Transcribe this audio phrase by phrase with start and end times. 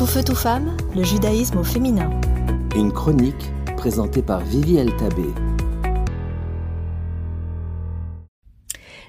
[0.00, 2.08] Tout feu, tout femme, le judaïsme au féminin.
[2.74, 5.26] Une chronique présentée par Vivi Tabé.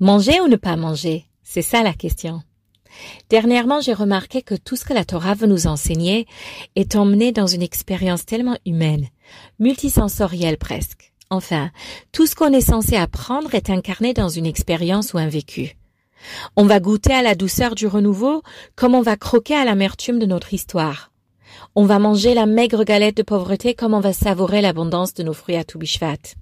[0.00, 1.26] Manger ou ne pas manger?
[1.44, 2.42] C'est ça la question.
[3.30, 6.26] Dernièrement, j'ai remarqué que tout ce que la Torah veut nous enseigner
[6.74, 9.06] est emmené dans une expérience tellement humaine,
[9.60, 11.12] multisensorielle presque.
[11.30, 11.70] Enfin,
[12.10, 15.76] tout ce qu'on est censé apprendre est incarné dans une expérience ou un vécu.
[16.56, 18.42] On va goûter à la douceur du renouveau
[18.76, 21.10] comme on va croquer à l'amertume de notre histoire.
[21.74, 25.32] On va manger la maigre galette de pauvreté comme on va savourer l'abondance de nos
[25.32, 26.34] fruits à Toubishvat.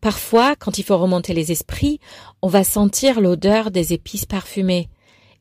[0.00, 2.00] Parfois, quand il faut remonter les esprits,
[2.42, 4.88] on va sentir l'odeur des épices parfumées.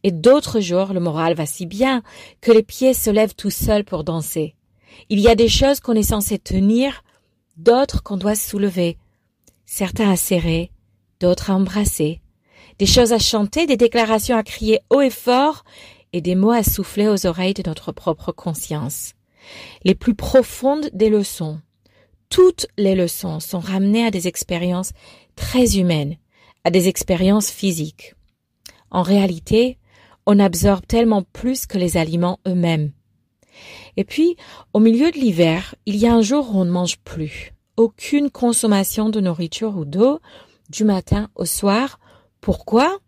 [0.04, 2.04] Et d'autres jours, le moral va si bien
[2.42, 4.56] que les pieds se lèvent tout seuls pour danser.
[5.09, 7.04] Il y a des choses qu'on est censé tenir,
[7.56, 8.98] d'autres qu'on doit soulever.
[9.66, 10.72] Certains à serrer,
[11.20, 12.22] d'autres à embrasser
[12.80, 15.63] des choses à chanter, des déclarations à crier haut et fort,
[16.13, 19.13] et des mots à souffler aux oreilles de notre propre conscience.
[19.84, 21.59] Les plus profondes des leçons,
[22.30, 24.92] toutes les leçons sont ramenées à des expériences
[25.36, 26.17] très humaines,
[26.64, 28.16] à des expériences physiques.
[28.91, 29.78] En réalité,
[30.25, 32.91] on absorbe tellement plus que les aliments eux-mêmes.
[33.95, 34.36] Et puis,
[34.73, 37.53] au milieu de l'hiver, il y a un jour où on ne mange plus.
[37.78, 40.19] Aucune consommation de nourriture ou d'eau,
[40.69, 42.00] du matin au soir,
[42.42, 43.00] pourquoi?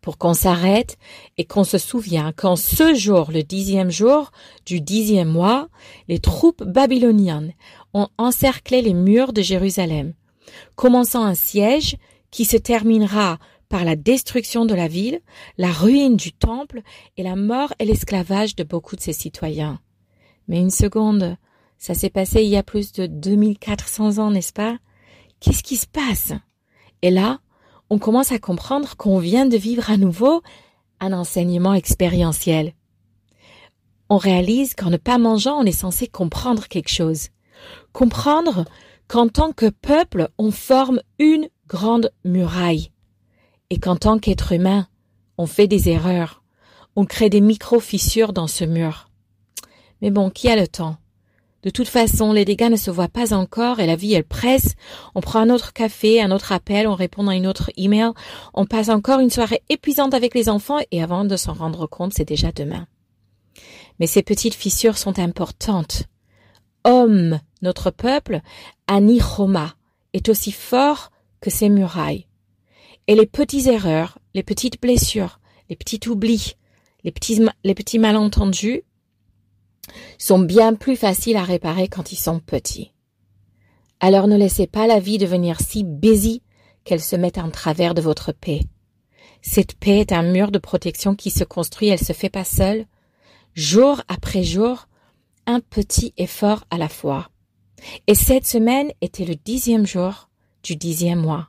[0.00, 0.98] Pour qu'on s'arrête
[1.38, 4.32] et qu'on se souvient qu'en ce jour, le dixième jour
[4.66, 5.68] du dixième mois,
[6.08, 7.54] les troupes babyloniennes
[7.94, 10.12] ont encerclé les murs de Jérusalem,
[10.74, 11.96] commençant un siège
[12.30, 15.20] qui se terminera par la destruction de la ville,
[15.56, 16.82] la ruine du temple
[17.16, 19.80] et la mort et l'esclavage de beaucoup de ses citoyens.
[20.48, 21.36] Mais une seconde,
[21.78, 24.78] ça s'est passé il y a plus de 2400 ans, n'est-ce pas?
[25.40, 26.32] Qu'est-ce qui se passe?
[27.02, 27.40] Et là,
[27.90, 30.42] on commence à comprendre qu'on vient de vivre à nouveau
[31.00, 32.72] un enseignement expérientiel.
[34.08, 37.28] On réalise qu'en ne pas mangeant, on est censé comprendre quelque chose.
[37.92, 38.64] Comprendre
[39.08, 42.90] qu'en tant que peuple, on forme une grande muraille.
[43.70, 44.86] Et qu'en tant qu'être humain,
[45.38, 46.42] on fait des erreurs.
[46.96, 49.08] On crée des micro-fissures dans ce mur.
[50.00, 50.96] Mais bon, qui a le temps?
[51.64, 54.74] De toute façon, les dégâts ne se voient pas encore et la vie, elle presse.
[55.14, 58.10] On prend un autre café, un autre appel, on répond à une autre email.
[58.52, 62.12] On passe encore une soirée épuisante avec les enfants et avant de s'en rendre compte,
[62.12, 62.86] c'est déjà demain.
[63.98, 66.02] Mais ces petites fissures sont importantes.
[66.84, 68.42] Homme, notre peuple,
[68.88, 69.74] Roma,
[70.12, 71.10] est aussi fort
[71.40, 72.26] que ses murailles.
[73.06, 76.56] Et les petites erreurs, les petites blessures, les petits oublis,
[77.04, 78.82] les petits malentendus,
[80.18, 82.92] sont bien plus faciles à réparer quand ils sont petits.
[84.00, 86.42] Alors ne laissez pas la vie devenir si busy
[86.84, 88.60] qu'elle se mette en travers de votre paix.
[89.40, 92.86] Cette paix est un mur de protection qui se construit, elle se fait pas seule.
[93.54, 94.88] Jour après jour,
[95.46, 97.30] un petit effort à la fois.
[98.06, 100.30] Et cette semaine était le dixième jour
[100.62, 101.48] du dixième mois.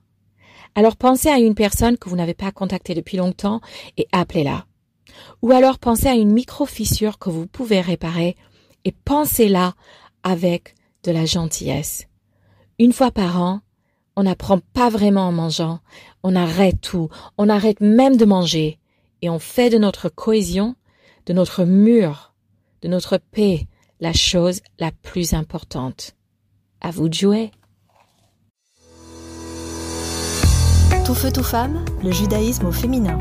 [0.76, 3.62] Alors pensez à une personne que vous n'avez pas contactée depuis longtemps
[3.98, 4.66] et appelez-la.
[5.42, 8.36] Ou alors pensez à une micro-fissure que vous pouvez réparer
[8.84, 9.74] et pensez-la
[10.24, 12.08] avec de la gentillesse.
[12.80, 13.62] Une fois par an,
[14.16, 15.80] on n'apprend pas vraiment en mangeant,
[16.24, 18.80] on arrête tout, on arrête même de manger,
[19.22, 20.76] et on fait de notre cohésion,
[21.26, 22.34] de notre mur,
[22.82, 23.68] de notre paix,
[24.00, 26.16] la chose la plus importante.
[26.82, 27.52] À vous de jouer.
[31.06, 33.18] Tout feu, tout femme, le judaïsme au féminin.